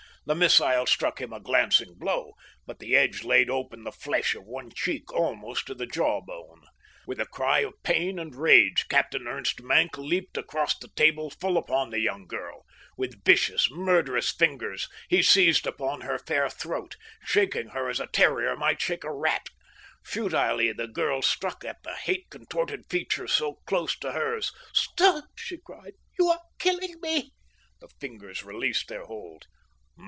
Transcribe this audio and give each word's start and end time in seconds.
The 0.23 0.35
missile 0.35 0.85
struck 0.85 1.19
him 1.19 1.33
a 1.33 1.39
glancing 1.39 1.95
blow, 1.95 2.33
but 2.67 2.77
the 2.77 2.95
edge 2.95 3.23
laid 3.23 3.49
open 3.49 3.83
the 3.83 3.91
flesh 3.91 4.35
of 4.35 4.45
one 4.45 4.69
cheek 4.71 5.11
almost 5.11 5.65
to 5.65 5.73
the 5.73 5.87
jaw 5.87 6.21
bone. 6.21 6.61
With 7.07 7.19
a 7.19 7.25
cry 7.25 7.61
of 7.61 7.81
pain 7.81 8.19
and 8.19 8.35
rage 8.35 8.87
Captain 8.87 9.27
Ernst 9.27 9.61
Maenck 9.63 9.97
leaped 9.97 10.37
across 10.37 10.77
the 10.77 10.89
table 10.89 11.31
full 11.31 11.57
upon 11.57 11.89
the 11.89 11.99
young 11.99 12.27
girl. 12.27 12.65
With 12.95 13.25
vicious, 13.25 13.69
murderous 13.71 14.31
fingers 14.31 14.87
he 15.09 15.23
seized 15.23 15.65
upon 15.65 16.01
her 16.01 16.19
fair 16.19 16.51
throat, 16.51 16.97
shaking 17.25 17.69
her 17.69 17.89
as 17.89 17.99
a 17.99 18.05
terrier 18.05 18.55
might 18.55 18.79
shake 18.79 19.03
a 19.03 19.11
rat. 19.11 19.47
Futilely 20.05 20.71
the 20.71 20.87
girl 20.87 21.23
struck 21.23 21.65
at 21.65 21.81
the 21.81 21.95
hate 21.95 22.29
contorted 22.29 22.85
features 22.91 23.33
so 23.33 23.55
close 23.65 23.97
to 23.97 24.11
hers. 24.11 24.53
"Stop!" 24.71 25.25
she 25.35 25.57
cried. 25.57 25.93
"You 26.19 26.27
are 26.27 26.41
killing 26.59 27.01
me." 27.01 27.33
The 27.79 27.89
fingers 27.99 28.43
released 28.43 28.87
their 28.87 29.05
hold. 29.05 29.47